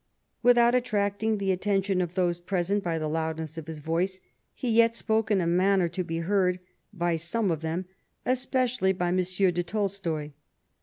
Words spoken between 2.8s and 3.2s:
by the